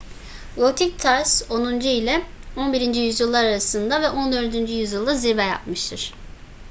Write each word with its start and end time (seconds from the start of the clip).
gotik 0.57 0.99
tarz 0.99 1.43
10. 1.49 1.79
ile 1.79 2.23
11. 2.57 2.93
yüzyıllar 2.95 3.45
arasında 3.45 4.01
ve 4.01 4.09
14. 4.09 4.55
yüzyılda 4.69 5.15
zirve 5.15 5.43
yapmıştır 5.43 6.13